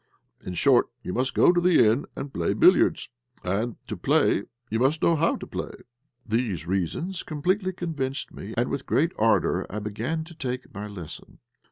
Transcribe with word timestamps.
In 0.43 0.55
short, 0.55 0.89
you 1.03 1.13
must 1.13 1.35
go 1.35 1.51
to 1.51 1.61
the 1.61 1.85
inn 1.87 2.07
and 2.15 2.33
play 2.33 2.55
billiards, 2.55 3.11
and 3.43 3.75
to 3.87 3.95
play 3.95 4.45
you 4.71 4.79
must 4.79 5.03
know 5.03 5.15
how 5.15 5.35
to 5.35 5.45
play." 5.45 5.73
These 6.25 6.65
reasons 6.65 7.21
completely 7.21 7.71
convinced 7.71 8.33
me, 8.33 8.55
and 8.57 8.71
with 8.71 8.87
great 8.87 9.11
ardour 9.19 9.67
I 9.69 9.77
began 9.77 10.23
taking 10.23 10.71
my 10.73 10.87
lesson. 10.87 11.37